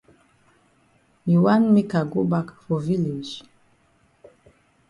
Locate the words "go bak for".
2.11-2.79